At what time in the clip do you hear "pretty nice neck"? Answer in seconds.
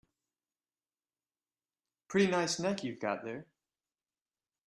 2.07-2.83